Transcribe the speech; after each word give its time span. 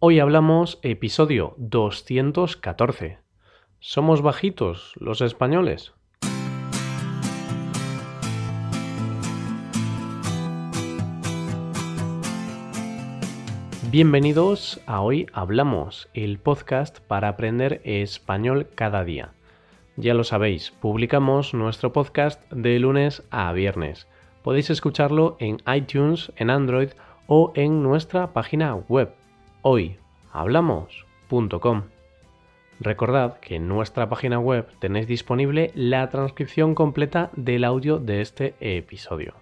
Hoy 0.00 0.20
hablamos 0.20 0.78
episodio 0.82 1.54
214. 1.56 3.18
¿Somos 3.80 4.22
bajitos 4.22 4.92
los 5.00 5.20
españoles? 5.20 5.92
Bienvenidos 13.90 14.80
a 14.86 15.00
Hoy 15.00 15.26
Hablamos, 15.32 16.08
el 16.14 16.38
podcast 16.38 17.00
para 17.00 17.26
aprender 17.26 17.80
español 17.82 18.68
cada 18.76 19.02
día. 19.02 19.32
Ya 19.96 20.14
lo 20.14 20.22
sabéis, 20.22 20.70
publicamos 20.70 21.54
nuestro 21.54 21.92
podcast 21.92 22.40
de 22.52 22.78
lunes 22.78 23.24
a 23.30 23.52
viernes. 23.52 24.06
Podéis 24.44 24.70
escucharlo 24.70 25.36
en 25.40 25.60
iTunes, 25.66 26.30
en 26.36 26.50
Android 26.50 26.90
o 27.26 27.50
en 27.56 27.82
nuestra 27.82 28.32
página 28.32 28.76
web 28.76 29.17
hoyhablamos.com. 29.68 31.82
Recordad 32.80 33.38
que 33.40 33.56
en 33.56 33.68
nuestra 33.68 34.08
página 34.08 34.38
web 34.38 34.66
tenéis 34.78 35.06
disponible 35.06 35.72
la 35.74 36.08
transcripción 36.08 36.74
completa 36.74 37.28
del 37.36 37.64
audio 37.64 37.98
de 37.98 38.22
este 38.22 38.54
episodio. 38.60 39.34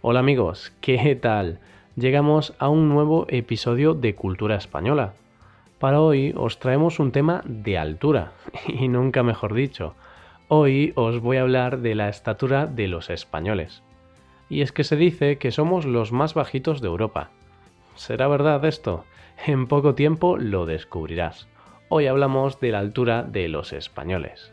Hola 0.00 0.18
amigos, 0.18 0.72
¿qué 0.80 1.14
tal? 1.14 1.60
llegamos 1.94 2.54
a 2.58 2.70
un 2.70 2.88
nuevo 2.88 3.26
episodio 3.28 3.94
de 3.94 4.16
Cultura 4.16 4.56
Española. 4.56 5.12
Para 5.78 6.00
hoy 6.00 6.34
os 6.36 6.58
traemos 6.58 6.98
un 6.98 7.12
tema 7.12 7.42
de 7.44 7.78
altura, 7.78 8.32
y 8.66 8.88
nunca 8.88 9.22
mejor 9.22 9.54
dicho. 9.54 9.94
Hoy 10.48 10.92
os 10.96 11.20
voy 11.20 11.36
a 11.36 11.42
hablar 11.42 11.78
de 11.78 11.94
la 11.94 12.08
estatura 12.08 12.66
de 12.66 12.88
los 12.88 13.10
españoles. 13.10 13.84
Y 14.48 14.62
es 14.62 14.72
que 14.72 14.82
se 14.82 14.96
dice 14.96 15.38
que 15.38 15.52
somos 15.52 15.84
los 15.84 16.10
más 16.10 16.34
bajitos 16.34 16.80
de 16.80 16.88
Europa. 16.88 17.30
¿Será 17.94 18.26
verdad 18.26 18.64
esto? 18.64 19.04
En 19.38 19.66
poco 19.66 19.94
tiempo 19.94 20.36
lo 20.36 20.66
descubrirás. 20.66 21.48
Hoy 21.88 22.06
hablamos 22.06 22.60
de 22.60 22.70
la 22.70 22.78
altura 22.78 23.22
de 23.22 23.48
los 23.48 23.72
españoles. 23.72 24.52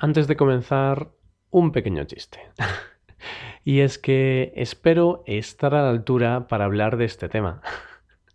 Antes 0.00 0.28
de 0.28 0.36
comenzar, 0.36 1.10
un 1.50 1.72
pequeño 1.72 2.04
chiste. 2.04 2.38
y 3.64 3.80
es 3.80 3.98
que 3.98 4.52
espero 4.54 5.24
estar 5.26 5.74
a 5.74 5.82
la 5.82 5.90
altura 5.90 6.46
para 6.46 6.66
hablar 6.66 6.96
de 6.96 7.04
este 7.04 7.28
tema. 7.28 7.62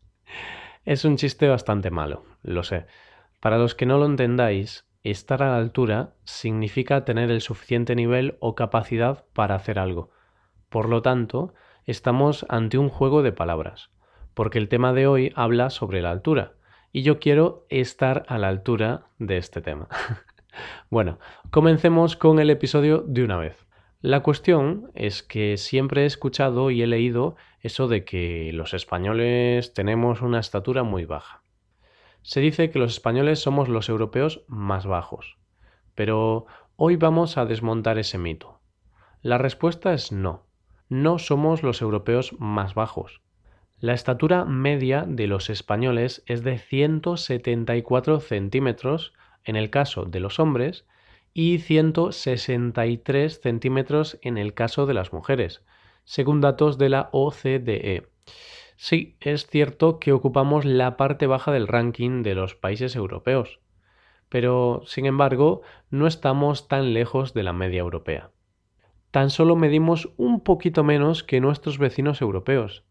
es 0.86 1.06
un 1.06 1.16
chiste 1.16 1.48
bastante 1.48 1.90
malo, 1.90 2.26
lo 2.42 2.64
sé. 2.64 2.86
Para 3.44 3.58
los 3.58 3.76
que 3.76 3.86
no 3.86 3.98
lo 3.98 4.06
entendáis, 4.06 4.86
estar 5.04 5.44
a 5.44 5.50
la 5.50 5.58
altura 5.58 6.14
significa 6.24 7.04
tener 7.04 7.30
el 7.30 7.42
suficiente 7.42 7.94
nivel 7.94 8.38
o 8.40 8.56
capacidad 8.56 9.26
para 9.34 9.56
hacer 9.56 9.80
algo. 9.80 10.12
Por 10.70 10.88
lo 10.88 11.02
tanto, 11.02 11.54
estamos 11.86 12.46
ante 12.48 12.78
un 12.78 12.88
juego 12.88 13.22
de 13.22 13.34
palabras, 13.34 13.90
porque 14.34 14.60
el 14.60 14.70
tema 14.70 14.94
de 14.94 15.08
hoy 15.08 15.34
habla 15.36 15.72
sobre 15.72 16.02
la 16.02 16.12
altura, 16.12 16.54
y 16.94 17.02
yo 17.02 17.20
quiero 17.20 17.66
estar 17.68 18.24
a 18.30 18.38
la 18.38 18.48
altura 18.48 19.08
de 19.20 19.36
este 19.36 19.62
tema. 19.62 19.90
Bueno, 20.90 21.18
comencemos 21.50 22.16
con 22.16 22.40
el 22.40 22.52
episodio 22.52 23.04
de 23.08 23.26
una 23.26 23.38
vez. 23.38 23.66
La 24.02 24.22
cuestión 24.22 24.92
es 24.94 25.22
que 25.24 25.58
siempre 25.58 26.04
he 26.04 26.06
escuchado 26.06 26.70
y 26.70 26.84
he 26.84 26.88
leído 26.88 27.36
eso 27.60 27.88
de 27.88 28.06
que 28.06 28.52
los 28.54 28.76
españoles 28.76 29.74
tenemos 29.74 30.22
una 30.22 30.40
estatura 30.40 30.84
muy 30.84 31.06
baja. 31.06 31.43
Se 32.24 32.40
dice 32.40 32.72
que 32.72 32.80
los 32.80 32.94
españoles 32.94 33.40
somos 33.40 33.70
los 33.70 33.90
europeos 33.90 34.44
más 34.48 34.86
bajos. 34.86 35.38
Pero 35.94 36.46
hoy 36.78 36.96
vamos 36.96 37.38
a 37.38 37.46
desmontar 37.46 37.98
ese 37.98 38.18
mito. 38.18 38.60
La 39.22 39.38
respuesta 39.38 39.94
es 39.94 40.12
no. 40.12 40.46
No 40.90 41.20
somos 41.20 41.64
los 41.64 41.82
europeos 41.82 42.34
más 42.40 42.76
bajos. 42.76 43.22
La 43.80 43.94
estatura 43.94 44.46
media 44.46 45.04
de 45.06 45.28
los 45.28 45.50
españoles 45.50 46.24
es 46.26 46.44
de 46.44 46.58
174 46.58 48.22
centímetros 48.22 49.14
en 49.44 49.58
el 49.58 49.70
caso 49.70 50.06
de 50.06 50.22
los 50.22 50.40
hombres 50.40 50.86
y 51.34 51.58
163 51.58 53.42
centímetros 53.42 54.18
en 54.22 54.38
el 54.38 54.54
caso 54.54 54.86
de 54.86 54.94
las 54.94 55.12
mujeres, 55.12 55.62
según 56.06 56.40
datos 56.40 56.78
de 56.78 56.90
la 56.90 57.10
OCDE. 57.12 58.08
Sí, 58.76 59.18
es 59.20 59.48
cierto 59.48 60.00
que 60.00 60.12
ocupamos 60.12 60.66
la 60.66 60.98
parte 60.98 61.28
baja 61.28 61.52
del 61.52 61.68
ranking 61.68 62.24
de 62.24 62.36
los 62.36 62.56
países 62.56 62.96
europeos, 62.96 63.60
pero, 64.30 64.82
sin 64.86 65.06
embargo, 65.06 65.62
no 65.90 66.08
estamos 66.08 66.68
tan 66.68 66.94
lejos 66.94 67.34
de 67.34 67.44
la 67.44 67.54
media 67.54 67.82
europea. 67.82 68.32
Tan 69.12 69.30
solo 69.30 69.56
medimos 69.56 70.12
un 70.18 70.42
poquito 70.44 70.84
menos 70.84 71.24
que 71.24 71.40
nuestros 71.40 71.78
vecinos 71.78 72.20
europeos, 72.22 72.84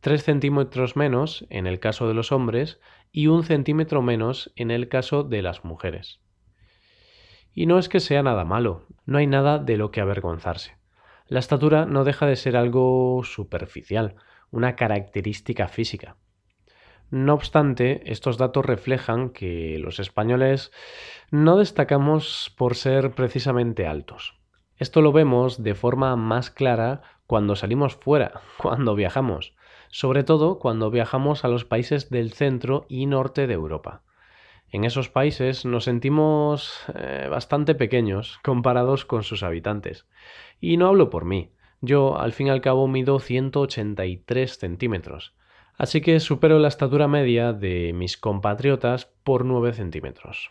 3 0.00 0.22
centímetros 0.22 0.96
menos 0.96 1.46
en 1.50 1.66
el 1.66 1.78
caso 1.78 2.08
de 2.08 2.14
los 2.14 2.32
hombres 2.32 2.80
y 3.12 3.26
un 3.26 3.44
centímetro 3.44 4.00
menos 4.00 4.52
en 4.56 4.70
el 4.70 4.88
caso 4.88 5.22
de 5.22 5.42
las 5.42 5.62
mujeres. 5.62 6.20
Y 7.52 7.66
no 7.66 7.78
es 7.78 7.90
que 7.90 8.00
sea 8.00 8.22
nada 8.22 8.46
malo, 8.46 8.86
no 9.04 9.18
hay 9.18 9.26
nada 9.26 9.58
de 9.58 9.76
lo 9.76 9.90
que 9.90 10.00
avergonzarse. 10.00 10.78
La 11.26 11.40
estatura 11.40 11.84
no 11.84 12.04
deja 12.04 12.26
de 12.26 12.36
ser 12.36 12.56
algo 12.56 13.20
superficial, 13.24 14.16
una 14.50 14.76
característica 14.76 15.68
física. 15.68 16.16
No 17.10 17.34
obstante, 17.34 18.02
estos 18.12 18.38
datos 18.38 18.64
reflejan 18.64 19.30
que 19.30 19.78
los 19.78 19.98
españoles 19.98 20.70
no 21.30 21.56
destacamos 21.56 22.54
por 22.56 22.76
ser 22.76 23.12
precisamente 23.12 23.86
altos. 23.86 24.38
Esto 24.76 25.02
lo 25.02 25.12
vemos 25.12 25.62
de 25.62 25.74
forma 25.74 26.14
más 26.16 26.50
clara 26.50 27.02
cuando 27.26 27.56
salimos 27.56 27.96
fuera, 27.96 28.42
cuando 28.58 28.94
viajamos 28.94 29.54
sobre 29.90 30.22
todo 30.22 30.58
cuando 30.58 30.90
viajamos 30.90 31.44
a 31.44 31.48
los 31.48 31.64
países 31.64 32.10
del 32.10 32.32
centro 32.32 32.86
y 32.88 33.06
norte 33.06 33.46
de 33.46 33.54
Europa. 33.54 34.02
En 34.70 34.84
esos 34.84 35.08
países 35.08 35.64
nos 35.64 35.84
sentimos 35.84 36.84
eh, 36.94 37.26
bastante 37.28 37.74
pequeños 37.74 38.38
comparados 38.44 39.04
con 39.04 39.24
sus 39.24 39.42
habitantes. 39.42 40.06
Y 40.60 40.76
no 40.76 40.86
hablo 40.86 41.10
por 41.10 41.24
mí. 41.24 41.52
Yo, 41.80 42.18
al 42.18 42.32
fin 42.32 42.48
y 42.48 42.50
al 42.50 42.60
cabo, 42.60 42.86
mido 42.88 43.20
183 43.20 44.58
centímetros. 44.58 45.34
Así 45.76 46.02
que 46.02 46.20
supero 46.20 46.58
la 46.58 46.68
estatura 46.68 47.08
media 47.08 47.54
de 47.54 47.92
mis 47.94 48.18
compatriotas 48.18 49.06
por 49.24 49.46
9 49.46 49.72
centímetros. 49.72 50.50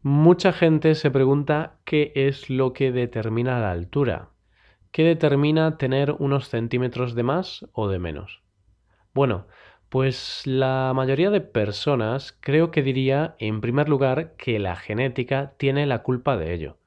Mucha 0.00 0.52
gente 0.52 0.94
se 0.94 1.10
pregunta 1.10 1.76
qué 1.84 2.12
es 2.14 2.48
lo 2.48 2.72
que 2.72 2.92
determina 2.92 3.60
la 3.60 3.70
altura. 3.70 4.30
¿Qué 4.90 5.04
determina 5.04 5.76
tener 5.78 6.12
unos 6.18 6.48
centímetros 6.48 7.14
de 7.14 7.22
más 7.22 7.66
o 7.72 7.88
de 7.88 7.98
menos? 7.98 8.42
Bueno, 9.14 9.46
pues 9.88 10.46
la 10.46 10.92
mayoría 10.94 11.28
de 11.28 11.42
personas 11.42 12.36
creo 12.40 12.70
que 12.70 12.82
diría 12.82 13.36
en 13.38 13.60
primer 13.60 13.90
lugar 13.90 14.34
que 14.36 14.58
la 14.58 14.74
genética 14.76 15.52
tiene 15.58 15.86
la 15.86 16.02
culpa 16.02 16.38
de 16.38 16.54
ello. 16.54 16.78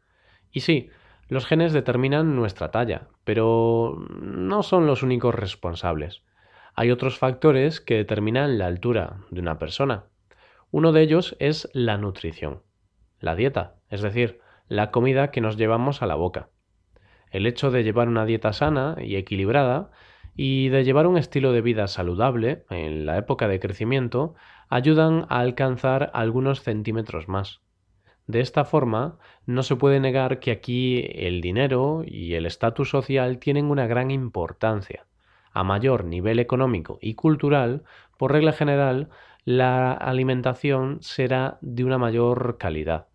Y 0.51 0.61
sí, 0.61 0.89
los 1.27 1.45
genes 1.45 1.73
determinan 1.73 2.35
nuestra 2.35 2.71
talla, 2.71 3.07
pero 3.23 4.05
no 4.21 4.63
son 4.63 4.85
los 4.85 5.03
únicos 5.03 5.33
responsables. 5.33 6.23
Hay 6.75 6.91
otros 6.91 7.17
factores 7.17 7.81
que 7.81 7.95
determinan 7.95 8.57
la 8.57 8.67
altura 8.67 9.17
de 9.31 9.39
una 9.39 9.57
persona. 9.57 10.05
Uno 10.71 10.91
de 10.91 11.01
ellos 11.01 11.35
es 11.39 11.69
la 11.73 11.97
nutrición, 11.97 12.61
la 13.19 13.35
dieta, 13.35 13.75
es 13.89 14.01
decir, 14.01 14.39
la 14.67 14.91
comida 14.91 15.31
que 15.31 15.41
nos 15.41 15.57
llevamos 15.57 16.01
a 16.01 16.05
la 16.05 16.15
boca. 16.15 16.49
El 17.31 17.47
hecho 17.47 17.71
de 17.71 17.83
llevar 17.83 18.07
una 18.07 18.25
dieta 18.25 18.53
sana 18.53 18.95
y 19.01 19.15
equilibrada 19.15 19.91
y 20.35 20.69
de 20.69 20.83
llevar 20.83 21.07
un 21.07 21.17
estilo 21.17 21.53
de 21.53 21.61
vida 21.61 21.87
saludable 21.87 22.65
en 22.69 23.05
la 23.05 23.17
época 23.17 23.47
de 23.47 23.59
crecimiento 23.59 24.35
ayudan 24.69 25.25
a 25.29 25.39
alcanzar 25.39 26.11
algunos 26.13 26.61
centímetros 26.61 27.27
más. 27.27 27.61
De 28.27 28.39
esta 28.39 28.65
forma, 28.65 29.17
no 29.45 29.63
se 29.63 29.75
puede 29.75 29.99
negar 29.99 30.39
que 30.39 30.51
aquí 30.51 31.05
el 31.13 31.41
dinero 31.41 32.03
y 32.05 32.33
el 32.33 32.45
estatus 32.45 32.89
social 32.89 33.37
tienen 33.39 33.65
una 33.65 33.87
gran 33.87 34.11
importancia. 34.11 35.05
A 35.51 35.63
mayor 35.63 36.05
nivel 36.05 36.39
económico 36.39 36.97
y 37.01 37.13
cultural, 37.13 37.83
por 38.17 38.31
regla 38.31 38.51
general, 38.51 39.09
la 39.45 39.91
alimentación 39.91 40.97
será 41.01 41.59
de 41.61 41.83
una 41.83 41.97
mayor 41.97 42.57
calidad 42.57 43.07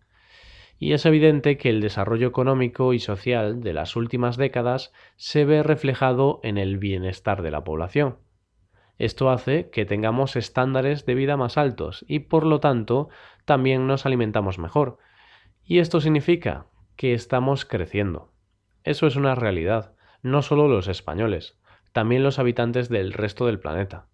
y 0.81 0.93
es 0.93 1.05
evidente 1.05 1.59
que 1.59 1.69
el 1.69 1.79
desarrollo 1.79 2.27
económico 2.27 2.93
y 2.93 2.99
social 2.99 3.61
de 3.61 3.71
las 3.71 3.95
últimas 3.95 4.35
décadas 4.35 4.91
se 5.15 5.45
ve 5.45 5.61
reflejado 5.61 6.39
en 6.41 6.57
el 6.57 6.79
bienestar 6.79 7.43
de 7.43 7.51
la 7.51 7.63
población. 7.63 8.17
Esto 9.01 9.31
hace 9.31 9.71
que 9.71 9.83
tengamos 9.83 10.35
estándares 10.35 11.07
de 11.07 11.15
vida 11.15 11.35
más 11.35 11.57
altos 11.57 12.05
y 12.07 12.19
por 12.19 12.45
lo 12.45 12.59
tanto 12.59 13.09
también 13.45 13.87
nos 13.87 14.05
alimentamos 14.05 14.59
mejor. 14.59 14.99
Y 15.63 15.79
esto 15.79 15.99
significa 16.01 16.67
que 16.97 17.15
estamos 17.15 17.65
creciendo. 17.65 18.31
Eso 18.83 19.07
es 19.07 19.15
una 19.15 19.33
realidad, 19.33 19.95
no 20.21 20.43
solo 20.43 20.67
los 20.67 20.87
españoles, 20.87 21.57
también 21.93 22.21
los 22.21 22.37
habitantes 22.37 22.89
del 22.89 23.11
resto 23.11 23.47
del 23.47 23.59
planeta. 23.59 24.05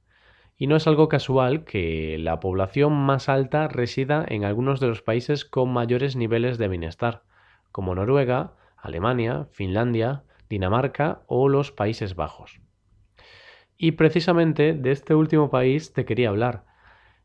Y 0.56 0.68
no 0.68 0.78
es 0.78 0.88
algo 0.88 1.10
casual 1.10 1.66
que 1.66 2.18
la 2.18 2.40
población 2.40 2.94
más 2.94 3.28
alta 3.28 3.68
resida 3.68 4.24
en 4.26 4.46
algunos 4.46 4.80
de 4.80 4.88
los 4.88 5.02
países 5.02 5.44
con 5.44 5.68
mayores 5.68 6.16
niveles 6.16 6.58
de 6.58 6.70
bienestar, 6.70 7.24
como 7.74 7.94
Noruega, 7.94 8.54
Alemania, 8.78 9.50
Finlandia, 9.52 10.24
Dinamarca 10.48 11.24
o 11.28 11.50
los 11.50 11.74
Países 11.74 12.16
Bajos. 12.16 12.62
Y 13.78 13.92
precisamente 13.92 14.74
de 14.74 14.92
este 14.92 15.14
último 15.14 15.50
país 15.50 15.94
te 15.94 16.06
quería 16.06 16.30
hablar. 16.30 16.66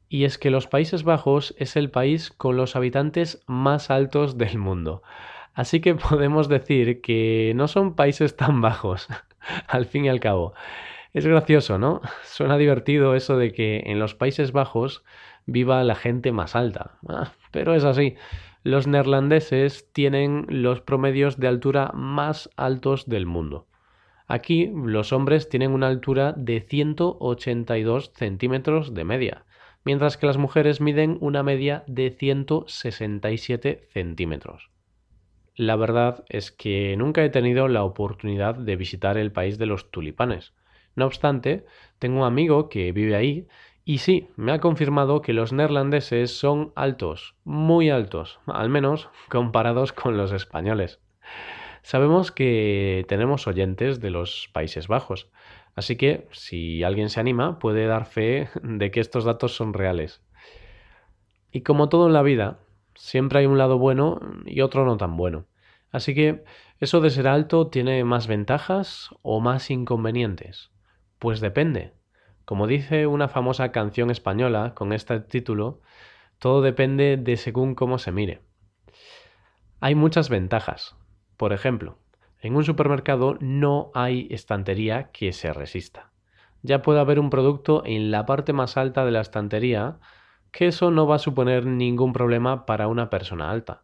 Y 0.08 0.24
es 0.24 0.36
que 0.36 0.50
los 0.50 0.66
Países 0.66 1.04
Bajos 1.04 1.54
es 1.58 1.76
el 1.76 1.90
país 1.90 2.30
con 2.30 2.56
los 2.56 2.76
habitantes 2.76 3.42
más 3.46 3.90
altos 3.90 4.36
del 4.38 4.58
mundo. 4.58 5.02
Así 5.54 5.80
que 5.80 5.94
podemos 5.94 6.48
decir 6.48 7.00
que 7.00 7.52
no 7.54 7.68
son 7.68 7.94
países 7.94 8.36
tan 8.36 8.60
bajos, 8.60 9.08
al 9.68 9.86
fin 9.86 10.06
y 10.06 10.08
al 10.08 10.20
cabo. 10.20 10.54
Es 11.12 11.26
gracioso, 11.26 11.78
¿no? 11.78 12.00
Suena 12.24 12.56
divertido 12.56 13.14
eso 13.14 13.36
de 13.36 13.52
que 13.52 13.82
en 13.86 13.98
los 13.98 14.14
Países 14.14 14.52
Bajos 14.52 15.04
viva 15.46 15.82
la 15.84 15.94
gente 15.94 16.32
más 16.32 16.56
alta. 16.56 16.92
Ah, 17.08 17.32
pero 17.50 17.74
es 17.74 17.84
así. 17.84 18.16
Los 18.64 18.86
neerlandeses 18.86 19.92
tienen 19.92 20.46
los 20.48 20.80
promedios 20.80 21.38
de 21.38 21.48
altura 21.48 21.90
más 21.94 22.48
altos 22.56 23.06
del 23.08 23.26
mundo. 23.26 23.66
Aquí 24.26 24.70
los 24.74 25.12
hombres 25.12 25.48
tienen 25.48 25.72
una 25.72 25.88
altura 25.88 26.32
de 26.36 26.60
182 26.60 28.12
centímetros 28.14 28.94
de 28.94 29.04
media, 29.04 29.44
mientras 29.84 30.16
que 30.16 30.26
las 30.26 30.38
mujeres 30.38 30.80
miden 30.80 31.18
una 31.20 31.42
media 31.42 31.84
de 31.86 32.10
167 32.10 33.88
centímetros. 33.92 34.70
La 35.54 35.76
verdad 35.76 36.24
es 36.28 36.50
que 36.50 36.96
nunca 36.96 37.24
he 37.24 37.30
tenido 37.30 37.68
la 37.68 37.84
oportunidad 37.84 38.54
de 38.54 38.76
visitar 38.76 39.18
el 39.18 39.32
país 39.32 39.58
de 39.58 39.66
los 39.66 39.90
tulipanes. 39.90 40.54
No 40.94 41.06
obstante, 41.06 41.66
tengo 41.98 42.20
un 42.20 42.26
amigo 42.26 42.68
que 42.68 42.92
vive 42.92 43.16
ahí 43.16 43.46
y 43.84 43.98
sí, 43.98 44.28
me 44.36 44.52
ha 44.52 44.60
confirmado 44.60 45.22
que 45.22 45.32
los 45.32 45.52
neerlandeses 45.52 46.38
son 46.38 46.72
altos, 46.76 47.34
muy 47.44 47.90
altos, 47.90 48.38
al 48.46 48.68
menos 48.68 49.10
comparados 49.28 49.92
con 49.92 50.16
los 50.16 50.32
españoles. 50.32 51.00
Sabemos 51.82 52.30
que 52.30 53.04
tenemos 53.08 53.46
oyentes 53.46 54.00
de 54.00 54.10
los 54.10 54.48
Países 54.52 54.88
Bajos, 54.88 55.30
así 55.74 55.96
que 55.96 56.28
si 56.30 56.84
alguien 56.84 57.10
se 57.10 57.20
anima 57.20 57.58
puede 57.58 57.86
dar 57.86 58.06
fe 58.06 58.48
de 58.62 58.90
que 58.90 59.00
estos 59.00 59.24
datos 59.24 59.54
son 59.54 59.74
reales. 59.74 60.22
Y 61.50 61.62
como 61.62 61.88
todo 61.88 62.06
en 62.06 62.12
la 62.14 62.22
vida, 62.22 62.60
siempre 62.94 63.40
hay 63.40 63.46
un 63.46 63.58
lado 63.58 63.78
bueno 63.78 64.20
y 64.46 64.60
otro 64.62 64.84
no 64.84 64.96
tan 64.96 65.16
bueno. 65.16 65.46
Así 65.90 66.14
que, 66.14 66.44
¿eso 66.80 67.00
de 67.00 67.10
ser 67.10 67.28
alto 67.28 67.68
tiene 67.68 68.02
más 68.04 68.26
ventajas 68.26 69.10
o 69.20 69.40
más 69.40 69.70
inconvenientes? 69.70 70.70
Pues 71.18 71.40
depende. 71.40 71.92
Como 72.46 72.66
dice 72.66 73.06
una 73.06 73.28
famosa 73.28 73.70
canción 73.72 74.10
española 74.10 74.72
con 74.74 74.92
este 74.92 75.20
título, 75.20 75.80
todo 76.38 76.62
depende 76.62 77.18
de 77.18 77.36
según 77.36 77.74
cómo 77.74 77.98
se 77.98 78.12
mire. 78.12 78.40
Hay 79.80 79.94
muchas 79.94 80.28
ventajas, 80.30 80.96
por 81.42 81.52
ejemplo, 81.52 81.98
en 82.40 82.54
un 82.54 82.62
supermercado 82.62 83.36
no 83.40 83.90
hay 83.94 84.28
estantería 84.30 85.10
que 85.10 85.32
se 85.32 85.52
resista. 85.52 86.12
Ya 86.62 86.82
puede 86.82 87.00
haber 87.00 87.18
un 87.18 87.30
producto 87.30 87.82
en 87.84 88.12
la 88.12 88.26
parte 88.26 88.52
más 88.52 88.76
alta 88.76 89.04
de 89.04 89.10
la 89.10 89.22
estantería 89.22 89.98
que 90.52 90.68
eso 90.68 90.92
no 90.92 91.04
va 91.08 91.16
a 91.16 91.18
suponer 91.18 91.66
ningún 91.66 92.12
problema 92.12 92.64
para 92.64 92.86
una 92.86 93.10
persona 93.10 93.50
alta. 93.50 93.82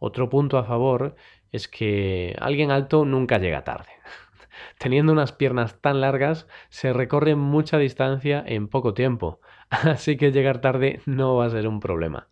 Otro 0.00 0.28
punto 0.28 0.58
a 0.58 0.64
favor 0.64 1.14
es 1.52 1.68
que 1.68 2.34
alguien 2.40 2.72
alto 2.72 3.04
nunca 3.04 3.38
llega 3.38 3.62
tarde. 3.62 3.92
Teniendo 4.80 5.12
unas 5.12 5.30
piernas 5.30 5.80
tan 5.80 6.00
largas, 6.00 6.48
se 6.68 6.92
recorre 6.92 7.36
mucha 7.36 7.78
distancia 7.78 8.42
en 8.44 8.66
poco 8.66 8.92
tiempo, 8.92 9.38
así 9.70 10.16
que 10.16 10.32
llegar 10.32 10.60
tarde 10.60 11.00
no 11.06 11.36
va 11.36 11.46
a 11.46 11.50
ser 11.50 11.68
un 11.68 11.78
problema. 11.78 12.31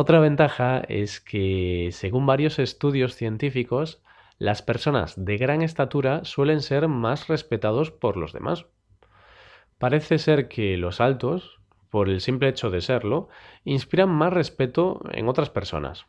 Otra 0.00 0.20
ventaja 0.20 0.78
es 0.86 1.18
que, 1.18 1.88
según 1.90 2.24
varios 2.24 2.60
estudios 2.60 3.16
científicos, 3.16 4.00
las 4.38 4.62
personas 4.62 5.24
de 5.24 5.36
gran 5.38 5.60
estatura 5.60 6.24
suelen 6.24 6.62
ser 6.62 6.86
más 6.86 7.26
respetados 7.26 7.90
por 7.90 8.16
los 8.16 8.32
demás. 8.32 8.66
Parece 9.76 10.18
ser 10.18 10.46
que 10.46 10.76
los 10.76 11.00
altos, 11.00 11.60
por 11.90 12.08
el 12.08 12.20
simple 12.20 12.48
hecho 12.48 12.70
de 12.70 12.80
serlo, 12.80 13.28
inspiran 13.64 14.10
más 14.10 14.32
respeto 14.32 15.02
en 15.10 15.28
otras 15.28 15.50
personas. 15.50 16.06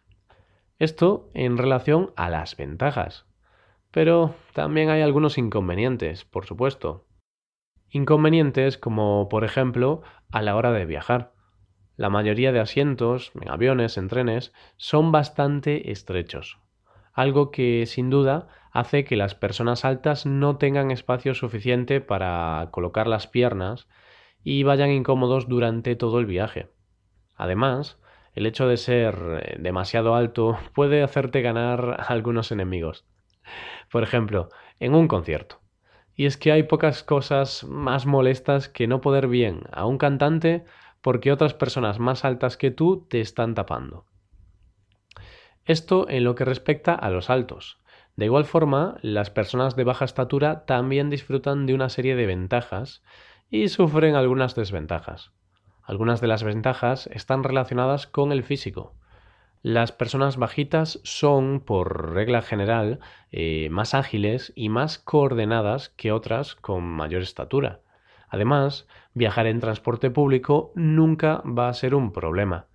Esto 0.77 1.31
en 1.33 1.57
relación 1.57 2.13
a 2.15 2.29
las 2.29 2.55
ventajas. 2.57 3.25
Pero 3.89 4.35
también 4.53 4.91
hay 4.91 5.01
algunos 5.01 5.39
inconvenientes, 5.39 6.25
por 6.25 6.45
supuesto. 6.45 7.07
Inconvenientes 7.89 8.77
como, 8.77 9.29
por 9.29 9.43
ejemplo, 9.43 10.03
a 10.31 10.43
la 10.43 10.55
hora 10.55 10.71
de 10.73 10.85
viajar. 10.85 11.38
La 11.99 12.09
mayoría 12.09 12.53
de 12.53 12.61
asientos, 12.61 13.33
en 13.41 13.49
aviones, 13.49 13.97
en 13.97 14.07
trenes, 14.07 14.53
son 14.77 15.11
bastante 15.11 15.91
estrechos, 15.91 16.57
algo 17.11 17.51
que 17.51 17.85
sin 17.87 18.09
duda 18.09 18.47
hace 18.71 19.03
que 19.03 19.17
las 19.17 19.35
personas 19.35 19.83
altas 19.83 20.25
no 20.25 20.55
tengan 20.55 20.91
espacio 20.91 21.33
suficiente 21.33 21.99
para 21.99 22.69
colocar 22.71 23.05
las 23.05 23.27
piernas 23.27 23.89
y 24.45 24.63
vayan 24.63 24.91
incómodos 24.91 25.49
durante 25.49 25.97
todo 25.97 26.19
el 26.19 26.25
viaje. 26.25 26.69
Además, 27.35 27.99
el 28.33 28.45
hecho 28.45 28.65
de 28.69 28.77
ser 28.77 29.41
eh, 29.43 29.57
demasiado 29.59 30.15
alto 30.15 30.57
puede 30.73 31.03
hacerte 31.03 31.41
ganar 31.41 32.05
algunos 32.07 32.53
enemigos. 32.53 33.05
Por 33.91 34.03
ejemplo, 34.03 34.47
en 34.79 34.95
un 34.95 35.09
concierto. 35.09 35.59
Y 36.15 36.27
es 36.27 36.37
que 36.37 36.53
hay 36.53 36.63
pocas 36.63 37.03
cosas 37.03 37.65
más 37.65 38.05
molestas 38.05 38.69
que 38.69 38.87
no 38.87 39.01
poder 39.01 39.27
bien 39.27 39.63
a 39.73 39.85
un 39.85 39.97
cantante 39.97 40.63
porque 41.01 41.31
otras 41.31 41.53
personas 41.53 41.99
más 41.99 42.25
altas 42.25 42.57
que 42.57 42.71
tú 42.71 43.07
te 43.09 43.21
están 43.21 43.55
tapando. 43.55 44.05
Esto 45.65 46.09
en 46.09 46.23
lo 46.23 46.35
que 46.35 46.45
respecta 46.45 46.95
a 46.95 47.09
los 47.09 47.29
altos. 47.29 47.79
De 48.15 48.25
igual 48.25 48.45
forma, 48.45 48.97
las 49.01 49.29
personas 49.29 49.75
de 49.75 49.83
baja 49.83 50.05
estatura 50.05 50.65
también 50.65 51.09
disfrutan 51.09 51.65
de 51.65 51.73
una 51.73 51.89
serie 51.89 52.15
de 52.15 52.25
ventajas 52.25 53.03
y 53.49 53.69
sufren 53.69 54.15
algunas 54.15 54.55
desventajas. 54.55 55.31
Algunas 55.83 56.21
de 56.21 56.27
las 56.27 56.43
ventajas 56.43 57.07
están 57.07 57.43
relacionadas 57.43 58.07
con 58.07 58.31
el 58.31 58.43
físico. 58.43 58.95
Las 59.61 59.91
personas 59.91 60.37
bajitas 60.37 60.99
son, 61.03 61.59
por 61.59 62.13
regla 62.13 62.41
general, 62.41 62.99
eh, 63.31 63.69
más 63.71 63.93
ágiles 63.93 64.53
y 64.55 64.69
más 64.69 64.99
coordenadas 64.99 65.89
que 65.89 66.11
otras 66.11 66.55
con 66.55 66.83
mayor 66.83 67.21
estatura. 67.21 67.81
Además, 68.29 68.87
viajar 69.13 69.47
en 69.47 69.59
transporte 69.59 70.11
público 70.11 70.71
nunca 70.75 71.41
va 71.45 71.67
a 71.67 71.73
ser 71.73 71.95
un 71.95 72.11
problema, 72.11 72.67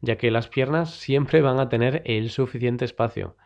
ya 0.00 0.16
que 0.16 0.30
las 0.30 0.48
piernas 0.48 0.90
siempre 0.90 1.42
van 1.42 1.60
a 1.60 1.68
tener 1.68 2.02
el 2.04 2.30
suficiente 2.30 2.84
espacio. 2.84 3.36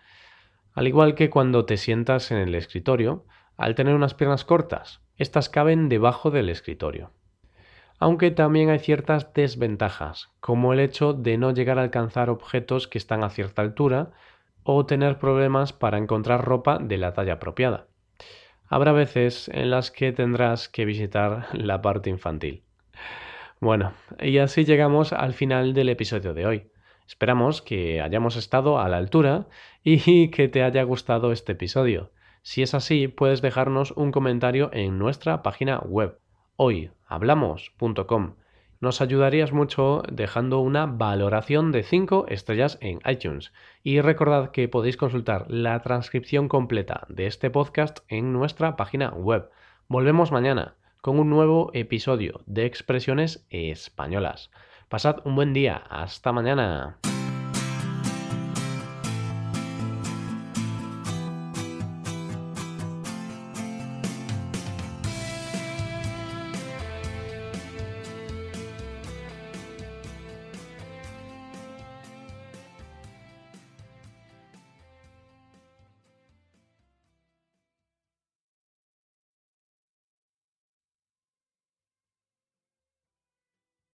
Al 0.73 0.88
igual 0.88 1.14
que 1.14 1.30
cuando 1.30 1.64
te 1.66 1.76
sientas 1.76 2.30
en 2.30 2.38
el 2.38 2.54
escritorio, 2.54 3.26
al 3.56 3.75
tener 3.75 3.94
unas 3.94 4.14
piernas 4.14 4.44
cortas, 4.44 5.02
estas 5.16 5.50
caben 5.50 5.88
debajo 5.88 6.30
del 6.30 6.49
escritorio. 6.49 7.12
Aunque 7.99 8.30
también 8.30 8.70
hay 8.70 8.78
ciertas 8.78 9.35
desventajas, 9.35 10.30
como 10.40 10.73
el 10.73 10.80
hecho 10.80 11.12
de 11.12 11.37
no 11.37 11.52
llegar 11.52 11.78
a 11.78 11.82
alcanzar 11.82 12.30
objetos 12.30 12.88
que 12.88 12.96
están 12.96 13.23
a 13.23 13.28
cierta 13.28 13.61
altura 13.61 14.12
o 14.62 14.87
tener 14.87 15.18
problemas 15.18 15.75
para 15.75 15.99
encontrar 15.99 16.42
ropa 16.42 16.78
de 16.78 16.96
la 16.96 17.12
talla 17.12 17.35
apropiada. 17.35 17.89
Habrá 18.72 18.92
veces 18.92 19.50
en 19.52 19.68
las 19.70 19.90
que 19.90 20.12
tendrás 20.12 20.68
que 20.68 20.84
visitar 20.84 21.48
la 21.52 21.82
parte 21.82 22.08
infantil. 22.08 22.62
Bueno, 23.60 23.92
y 24.20 24.38
así 24.38 24.64
llegamos 24.64 25.12
al 25.12 25.34
final 25.34 25.74
del 25.74 25.88
episodio 25.88 26.34
de 26.34 26.46
hoy. 26.46 26.70
Esperamos 27.04 27.62
que 27.62 28.00
hayamos 28.00 28.36
estado 28.36 28.78
a 28.78 28.88
la 28.88 28.96
altura 28.98 29.48
y 29.82 30.30
que 30.30 30.46
te 30.46 30.62
haya 30.62 30.84
gustado 30.84 31.32
este 31.32 31.52
episodio. 31.52 32.12
Si 32.42 32.62
es 32.62 32.72
así, 32.72 33.08
puedes 33.08 33.42
dejarnos 33.42 33.90
un 33.90 34.12
comentario 34.12 34.70
en 34.72 34.98
nuestra 34.98 35.42
página 35.42 35.80
web 35.80 36.20
hoyhablamos.com 36.54 38.36
nos 38.80 39.00
ayudarías 39.00 39.52
mucho 39.52 40.02
dejando 40.10 40.60
una 40.60 40.87
valoración 40.87 41.70
de 41.70 41.82
5 41.82 42.26
estrellas 42.28 42.78
en 42.80 43.00
iTunes. 43.04 43.52
Y 43.82 44.00
recordad 44.00 44.50
que 44.50 44.68
podéis 44.68 44.96
consultar 44.96 45.46
la 45.49 45.80
transcripción 45.82 46.49
completa 46.49 47.06
de 47.08 47.26
este 47.26 47.50
podcast 47.50 48.00
en 48.08 48.32
nuestra 48.32 48.76
página 48.76 49.10
web. 49.10 49.50
Volvemos 49.88 50.32
mañana 50.32 50.75
con 51.00 51.18
un 51.18 51.30
nuevo 51.30 51.70
episodio 51.75 52.40
de 52.46 52.66
Expresiones 52.66 53.46
Españolas. 53.50 54.50
Pasad 54.88 55.18
un 55.25 55.37
buen 55.37 55.52
día. 55.52 55.82
Hasta 55.88 56.32
mañana. 56.32 56.99